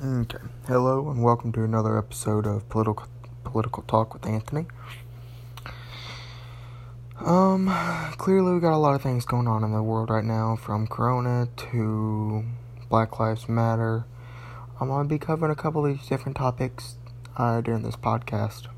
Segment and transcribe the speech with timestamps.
[0.00, 0.38] Okay.
[0.68, 3.08] Hello and welcome to another episode of Political
[3.42, 4.66] Political Talk with Anthony.
[7.18, 7.66] Um,
[8.16, 10.86] clearly we got a lot of things going on in the world right now, from
[10.86, 12.44] Corona to
[12.88, 14.04] Black Lives Matter.
[14.80, 16.94] I'm gonna be covering a couple of these different topics
[17.36, 18.68] uh, during this podcast.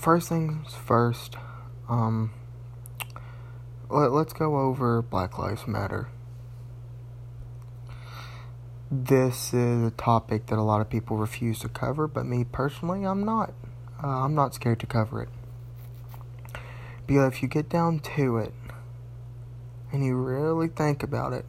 [0.00, 1.34] First things first.
[1.88, 2.30] Um,
[3.90, 6.08] let, let's go over Black Lives Matter
[8.94, 13.04] this is a topic that a lot of people refuse to cover, but me personally,
[13.04, 13.54] I'm not.
[14.04, 15.30] Uh, I'm not scared to cover it.
[17.06, 18.52] Because if you get down to it
[19.90, 21.46] and you really think about it,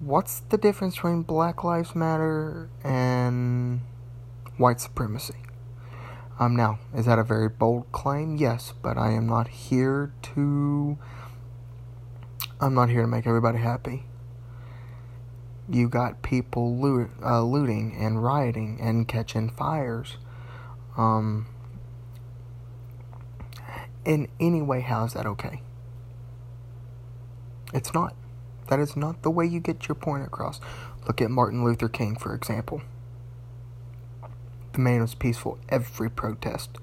[0.00, 3.82] what's the difference between Black Lives Matter and
[4.56, 5.36] white supremacy?
[6.40, 8.36] Um, now, is that a very bold claim?
[8.36, 10.98] Yes, but I am not here to.
[12.60, 14.06] I'm not here to make everybody happy
[15.68, 20.18] you got people loot, uh, looting and rioting and catching fires.
[20.96, 21.46] Um,
[24.04, 25.62] in any way, how is that okay?
[27.72, 28.14] It's not.
[28.68, 30.60] That is not the way you get your point across.
[31.06, 32.82] Look at Martin Luther King, for example.
[34.72, 36.78] The man was peaceful every protest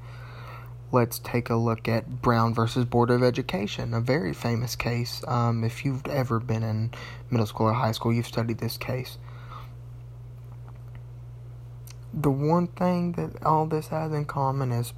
[0.92, 5.24] let's take a look at Brown versus Board of Education, a very famous case.
[5.28, 6.92] Um, if you've ever been in
[7.30, 9.18] middle school or high school, you've studied this case.
[12.14, 14.94] The one thing that all this has in common is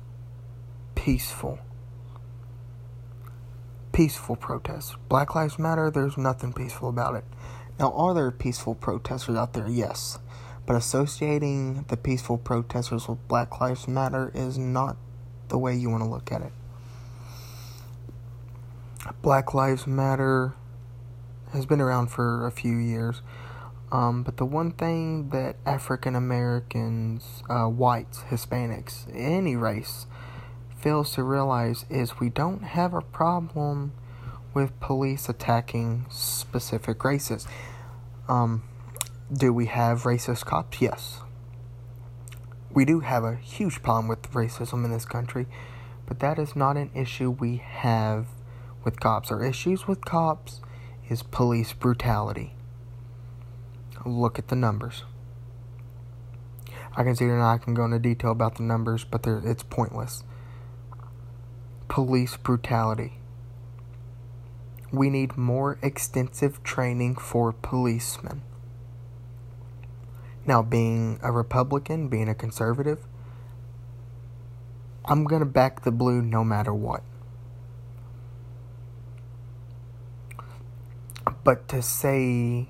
[0.95, 1.59] peaceful.
[3.91, 4.95] Peaceful protests.
[5.09, 7.25] Black Lives Matter, there's nothing peaceful about it.
[7.79, 9.67] Now, are there peaceful protesters out there?
[9.67, 10.17] Yes.
[10.65, 14.97] But associating the peaceful protesters with Black Lives Matter is not
[15.53, 16.51] the way you want to look at it.
[19.21, 20.55] Black Lives Matter
[21.51, 23.21] has been around for a few years.
[23.91, 30.07] Um, but the one thing that African Americans, uh, whites, Hispanics, any race,
[30.75, 33.93] fails to realize is we don't have a problem
[34.55, 37.47] with police attacking specific races.
[38.27, 38.63] Um,
[39.31, 40.81] do we have racist cops?
[40.81, 41.22] Yes
[42.73, 45.47] we do have a huge problem with racism in this country,
[46.07, 48.27] but that is not an issue we have
[48.83, 49.31] with cops.
[49.31, 50.59] Our issues with cops
[51.07, 52.55] is police brutality.
[54.05, 55.03] Look at the numbers.
[56.95, 60.23] I can see that I can go into detail about the numbers, but it's pointless.
[61.87, 63.19] Police brutality.
[64.91, 68.43] We need more extensive training for policemen.
[70.45, 72.99] Now, being a Republican, being a conservative,
[75.05, 77.03] I'm going to back the blue no matter what.
[81.43, 82.67] But to say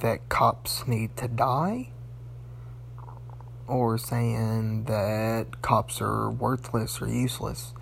[0.00, 1.90] that cops need to die,
[3.66, 7.72] or saying that cops are worthless or useless,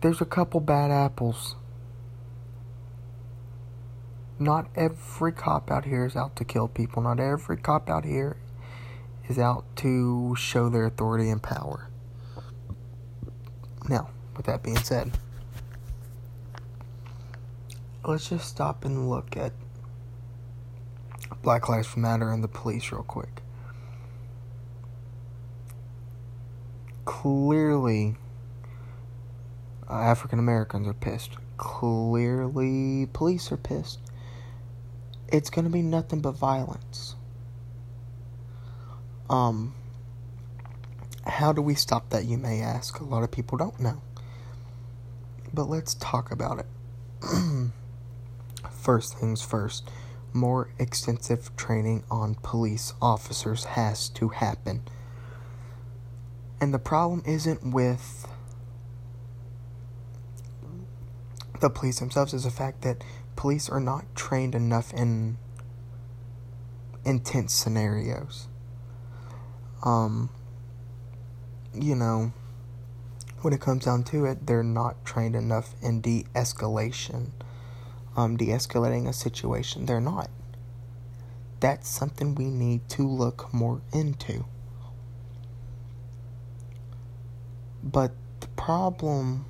[0.00, 1.56] there's a couple bad apples
[4.38, 7.02] not every cop out here is out to kill people.
[7.02, 8.36] Not every cop out here
[9.28, 11.88] is out to show their authority and power.
[13.88, 15.12] Now, with that being said,
[18.04, 19.52] let's just stop and look at
[21.42, 23.42] Black Lives Matter and the police real quick.
[27.04, 28.16] Clearly,
[29.88, 31.32] African Americans are pissed.
[31.56, 34.00] Clearly, police are pissed
[35.28, 37.16] it's going to be nothing but violence.
[39.30, 39.74] Um,
[41.26, 43.00] how do we stop that, you may ask?
[43.00, 44.02] A lot of people don't know.
[45.52, 46.66] But let's talk about it.
[48.70, 49.90] first things first,
[50.32, 54.82] more extensive training on police officers has to happen.
[56.60, 58.26] And the problem isn't with
[61.60, 63.02] the police themselves, is the fact that
[63.36, 65.38] police are not trained enough in
[67.04, 68.48] intense scenarios.
[69.82, 70.30] Um,
[71.74, 72.32] you know,
[73.42, 77.30] when it comes down to it, they're not trained enough in de escalation.
[78.16, 80.30] Um, de escalating a situation, they're not.
[81.60, 84.44] That's something we need to look more into.
[87.82, 89.44] But the problem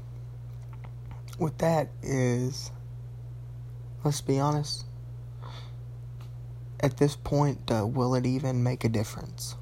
[1.38, 2.70] with that is
[4.05, 4.85] Let's be honest.
[6.81, 9.56] At this point, uh, will it even make a difference?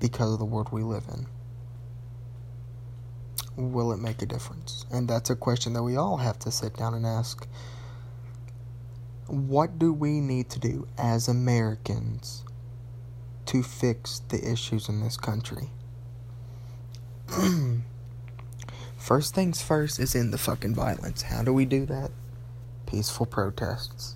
[0.00, 1.26] Because of the world we live in.
[3.56, 4.86] Will it make a difference?
[4.90, 7.46] And that's a question that we all have to sit down and ask.
[9.28, 12.44] what do we need to do as Americans
[13.46, 15.70] to fix the issues in this country?
[18.96, 21.22] first things first is in the fucking violence.
[21.22, 22.10] How do we do that?
[22.86, 24.14] Peaceful protests.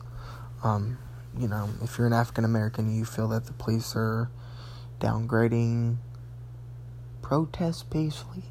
[0.63, 0.99] Um,
[1.39, 4.31] you know, if you're an African American, you feel that the police are
[5.01, 5.97] downgrading,
[7.23, 8.45] protest peacefully.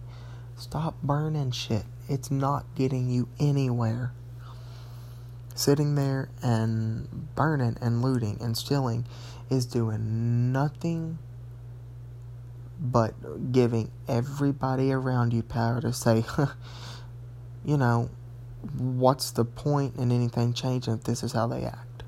[0.55, 1.83] Stop burning shit.
[2.07, 4.13] It's not getting you anywhere.
[5.55, 9.05] Sitting there and burning and looting and stealing
[9.49, 11.19] is doing nothing
[12.79, 16.23] but giving everybody around you power to say,
[17.65, 18.09] you know,
[18.77, 22.03] what's the point in anything changing if this is how they act?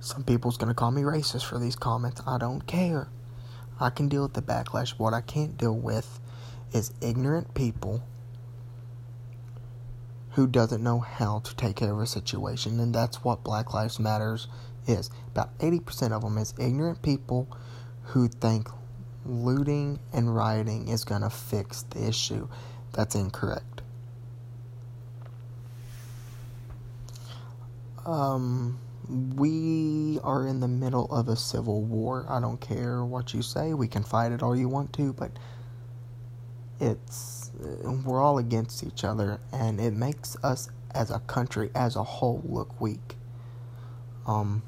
[0.00, 2.20] Some people's gonna call me racist for these comments.
[2.26, 3.08] I don't care.
[3.78, 4.98] I can deal with the backlash.
[4.98, 6.20] What I can't deal with
[6.72, 8.02] is ignorant people
[10.30, 13.98] who doesn't know how to take care of a situation and that's what Black Lives
[13.98, 14.48] Matters
[14.86, 15.10] is.
[15.28, 17.48] About 80% of them is ignorant people
[18.02, 18.68] who think
[19.24, 22.48] looting and rioting is going to fix the issue.
[22.96, 23.82] That's incorrect.
[28.06, 28.78] Um
[29.36, 32.26] we are in the middle of a civil war.
[32.28, 33.74] I don't care what you say.
[33.74, 35.30] We can fight it all you want to, but
[36.80, 37.50] it's
[38.04, 42.42] we're all against each other and it makes us as a country as a whole
[42.44, 43.16] look weak.
[44.26, 44.62] Um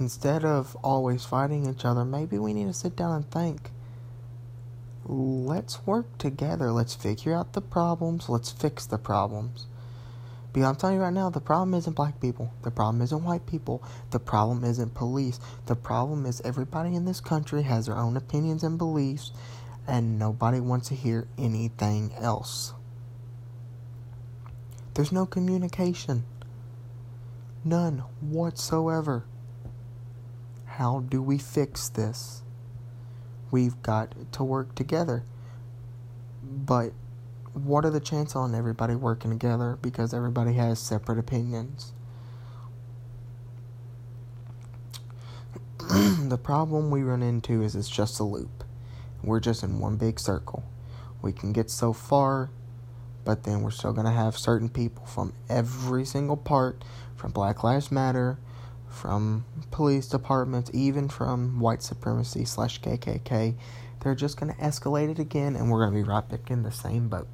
[0.00, 3.70] instead of always fighting each other, maybe we need to sit down and think.
[5.04, 6.70] Let's work together.
[6.70, 8.28] Let's figure out the problems.
[8.28, 9.66] Let's fix the problems.
[10.52, 12.52] Because I'm telling you right now, the problem isn't black people.
[12.62, 13.82] The problem isn't white people.
[14.10, 15.40] The problem isn't police.
[15.66, 19.32] The problem is everybody in this country has their own opinions and beliefs,
[19.86, 22.74] and nobody wants to hear anything else.
[24.94, 26.24] There's no communication.
[27.64, 29.24] None whatsoever.
[30.66, 32.42] How do we fix this?
[33.52, 35.22] We've got to work together.
[36.42, 36.92] But
[37.52, 41.92] what are the chances on everybody working together because everybody has separate opinions?
[45.78, 48.64] the problem we run into is it's just a loop.
[49.22, 50.64] We're just in one big circle.
[51.20, 52.50] We can get so far,
[53.24, 56.82] but then we're still going to have certain people from every single part,
[57.14, 58.38] from Black Lives Matter,
[58.92, 63.54] from police departments, even from white supremacy slash KKK.
[64.00, 66.62] They're just going to escalate it again, and we're going to be right back in
[66.62, 67.28] the same boat.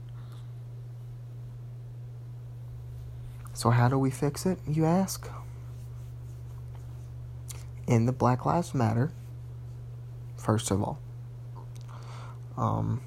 [3.55, 5.29] So, how do we fix it, you ask?
[7.87, 9.13] In the Black Lives Matter,
[10.37, 11.01] first of all.
[12.57, 13.01] Um,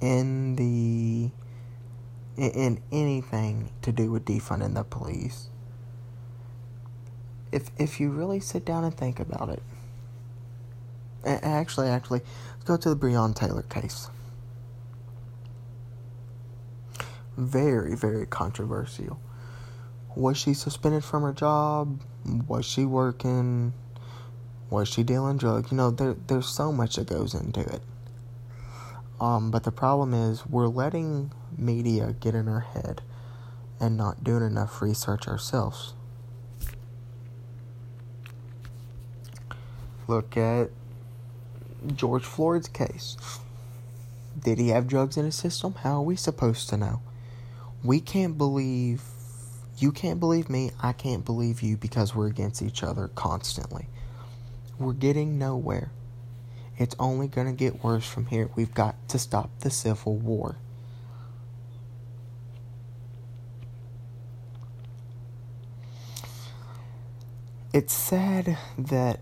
[0.00, 1.30] in the
[2.36, 5.48] in anything to do with defunding the police.
[7.52, 9.62] If if you really sit down and think about it,
[11.24, 12.22] actually, actually,
[12.52, 14.08] let's go to the Breon Taylor case.
[17.36, 19.18] very, very controversial.
[20.14, 22.00] Was she suspended from her job?
[22.46, 23.72] Was she working?
[24.70, 25.70] Was she dealing drugs?
[25.70, 27.82] You know, there there's so much that goes into it.
[29.20, 33.02] Um, but the problem is we're letting media get in our head
[33.80, 35.94] and not doing enough research ourselves.
[40.12, 40.68] Look at
[41.94, 43.16] George Floyd's case.
[44.38, 45.74] Did he have drugs in his system?
[45.82, 47.00] How are we supposed to know?
[47.82, 49.02] we can't believe
[49.78, 53.88] you can't believe me, I can't believe you because we're against each other constantly.
[54.78, 55.90] We're getting nowhere.
[56.78, 58.50] It's only going to get worse from here.
[58.54, 60.56] We've got to stop the civil war.
[67.72, 69.20] It's sad that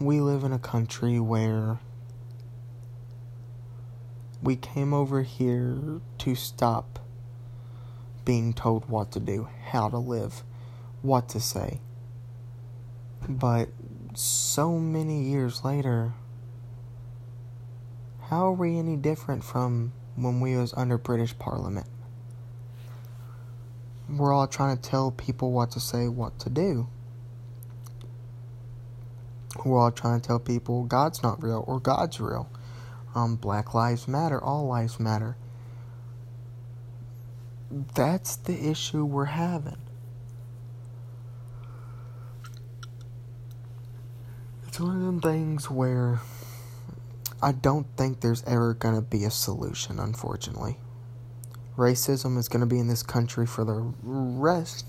[0.00, 1.78] we live in a country where
[4.42, 6.98] we came over here to stop
[8.24, 10.42] being told what to do, how to live,
[11.02, 11.80] what to say.
[13.28, 13.68] But
[14.14, 16.12] so many years later,
[18.28, 21.86] how are we any different from when we was under British Parliament?
[24.08, 26.88] We're all trying to tell people what to say, what to do.
[29.64, 32.48] We're all trying to tell people God's not real or God's real.
[33.14, 35.36] Um, Black Lives Matter, all lives matter
[37.94, 39.76] that's the issue we're having.
[44.66, 46.20] It's one of them things where
[47.42, 50.78] I don't think there's ever going to be a solution, unfortunately.
[51.76, 54.86] Racism is going to be in this country for the rest.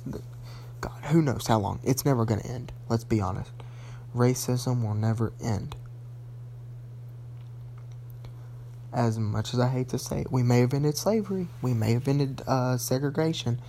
[0.82, 1.80] God, who knows how long?
[1.84, 2.72] It's never going to end.
[2.90, 3.52] Let's be honest.
[4.16, 5.76] Racism will never end.
[8.94, 11.94] As much as I hate to say it, we may have ended slavery, we may
[11.94, 13.60] have ended uh, segregation,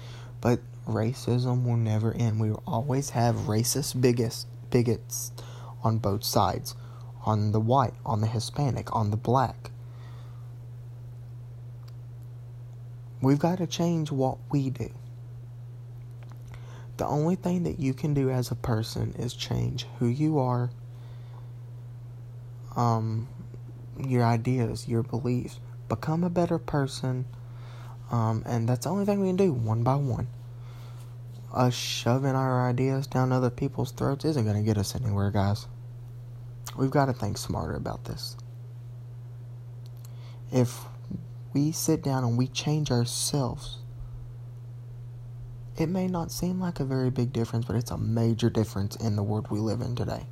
[0.40, 2.38] but racism will never end.
[2.38, 5.32] We will always have racist bigots, bigots
[5.82, 6.76] on both sides
[7.26, 9.72] on the white, on the Hispanic, on the black.
[13.20, 14.90] We've got to change what we do.
[16.96, 20.70] The only thing that you can do as a person is change who you are,
[22.74, 23.28] um,
[23.98, 25.60] your ideas, your beliefs.
[25.88, 27.26] Become a better person,
[28.10, 30.28] um, and that's the only thing we can do one by one.
[31.52, 35.66] Us shoving our ideas down other people's throats isn't going to get us anywhere, guys.
[36.76, 38.36] We've got to think smarter about this.
[40.52, 40.80] If
[41.52, 43.78] we sit down and we change ourselves,
[45.78, 49.16] it may not seem like a very big difference, but it's a major difference in
[49.16, 50.26] the world we live in today.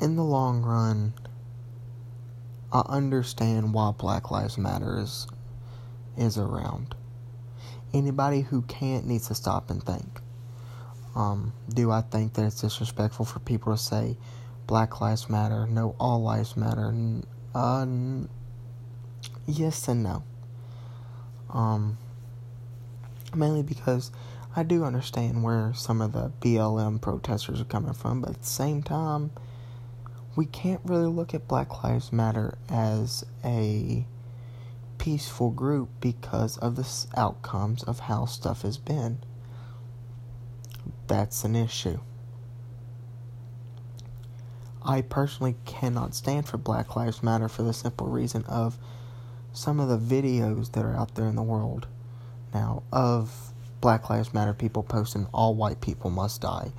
[0.00, 1.14] In the long run,
[2.70, 5.26] I understand why Black Lives Matter is,
[6.18, 6.94] is around.
[7.94, 10.20] Anybody who can't needs to stop and think.
[11.14, 14.16] Um, do I think that it's disrespectful for people to say
[14.66, 16.94] Black Lives Matter, no, all lives matter?
[17.54, 17.86] Uh,
[19.46, 20.24] yes and no.
[21.50, 21.98] Um,
[23.34, 24.10] mainly because
[24.56, 28.46] I do understand where some of the BLM protesters are coming from, but at the
[28.46, 29.30] same time,
[30.36, 34.06] we can't really look at Black Lives Matter as a
[34.98, 39.18] peaceful group because of the outcomes of how stuff has been.
[41.06, 42.00] That's an issue.
[44.84, 48.76] I personally cannot stand for Black Lives Matter for the simple reason of
[49.52, 51.86] some of the videos that are out there in the world
[52.52, 56.72] now of Black Lives Matter people posting all white people must die.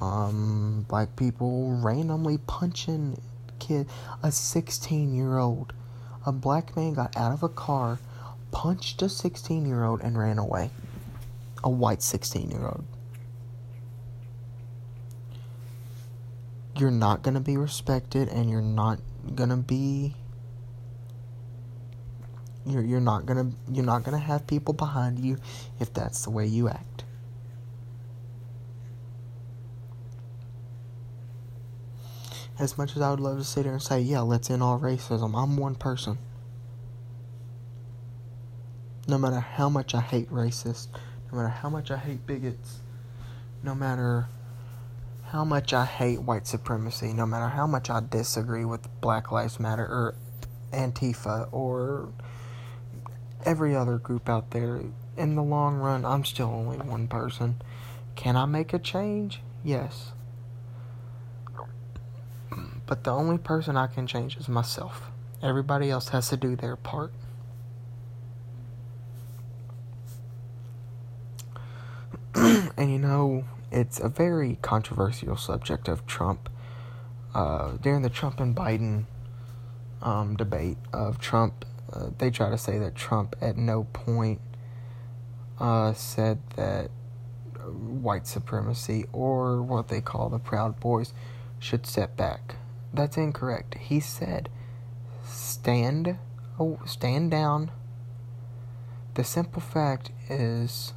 [0.00, 3.20] Um, black people randomly punching
[3.58, 3.88] kid
[4.22, 5.72] a 16 year old
[6.26, 7.98] a black man got out of a car,
[8.50, 10.70] punched a 16 year old, and ran away.
[11.62, 12.84] A white 16 year old.
[16.76, 19.00] You're not going to be respected, and you're not
[19.34, 20.14] going to be.
[22.66, 25.36] You're, you're not gonna you're not gonna have people behind you
[25.80, 27.04] if that's the way you act.
[32.58, 34.78] As much as I would love to sit here and say, yeah, let's end all
[34.78, 36.18] racism, I'm one person.
[39.08, 40.86] No matter how much I hate racists,
[41.30, 42.78] no matter how much I hate bigots,
[43.62, 44.28] no matter
[45.34, 49.58] how much I hate white supremacy, no matter how much I disagree with Black Lives
[49.58, 50.14] Matter or
[50.72, 52.12] Antifa or
[53.44, 54.82] every other group out there,
[55.16, 57.60] in the long run, I'm still only one person.
[58.14, 59.40] Can I make a change?
[59.64, 60.12] Yes.
[62.86, 65.10] But the only person I can change is myself.
[65.42, 67.12] Everybody else has to do their part.
[72.36, 73.42] and you know,
[73.74, 76.48] it's a very controversial subject of Trump.
[77.34, 79.06] Uh, during the Trump and Biden
[80.00, 84.40] um, debate of Trump, uh, they try to say that Trump at no point
[85.58, 86.90] uh, said that
[87.66, 91.12] white supremacy or what they call the Proud Boys
[91.58, 92.54] should step back.
[92.92, 93.76] That's incorrect.
[93.78, 94.48] He said,
[95.24, 96.18] stand,
[96.60, 97.72] oh, stand down.
[99.14, 100.92] The simple fact is,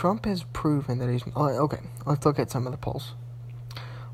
[0.00, 1.22] Trump has proven that he's.
[1.36, 3.12] Oh, okay, let's look at some of the polls.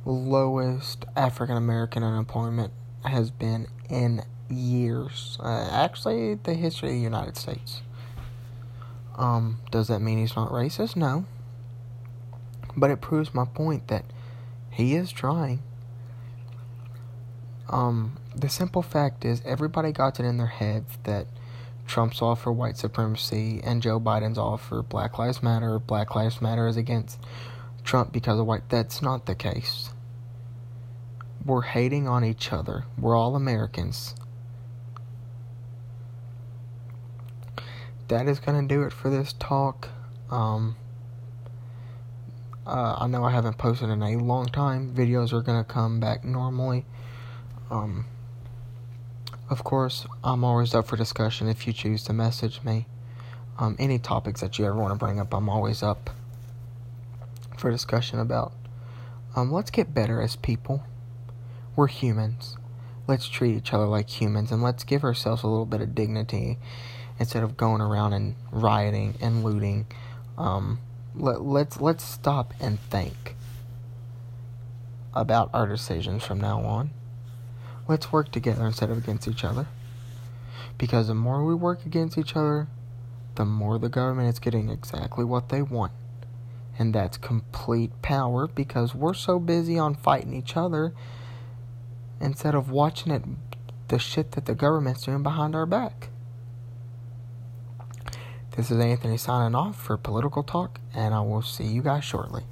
[0.05, 2.73] Lowest African American unemployment
[3.05, 5.39] has been in years.
[5.41, 7.83] Uh, actually, the history of the United States.
[9.15, 10.97] Um, does that mean he's not racist?
[10.97, 11.25] No.
[12.77, 14.07] But it proves my point that
[14.69, 15.63] he is trying.
[17.69, 21.29] Um, the simple fact is, everybody got it in their heads that
[21.87, 25.79] Trump's all for white supremacy and Joe Biden's all for Black Lives Matter.
[25.79, 27.19] Black Lives Matter is against
[27.85, 28.69] Trump because of white.
[28.69, 29.91] That's not the case.
[31.45, 32.85] We're hating on each other.
[32.99, 34.15] We're all Americans.
[38.09, 39.89] That is going to do it for this talk.
[40.31, 40.77] Um,
[42.67, 44.93] uh, I know I haven't posted in a long time.
[44.93, 46.85] Videos are going to come back normally.
[47.71, 48.07] Um,
[49.49, 52.87] of course, I'm always up for discussion if you choose to message me.
[53.59, 56.11] Um, any topics that you ever want to bring up, I'm always up
[57.57, 58.53] for discussion about.
[59.35, 60.83] Um, let's get better as people.
[61.77, 62.57] We're humans.
[63.07, 66.59] Let's treat each other like humans and let's give ourselves a little bit of dignity
[67.19, 69.87] instead of going around and rioting and looting.
[70.37, 70.81] Um,
[71.15, 73.37] let, let's let's stop and think
[75.15, 76.91] about our decisions from now on.
[77.89, 79.67] Let's work together instead of against each other.
[80.79, 82.69] Because the more we work against each other,
[83.37, 85.93] the more the government is getting exactly what they want.
[86.79, 90.93] And that's complete power because we're so busy on fighting each other
[92.21, 93.23] instead of watching it
[93.89, 96.09] the shit that the government's doing behind our back.
[98.57, 102.45] This is Anthony signing off for Political Talk, and I will see you guys shortly.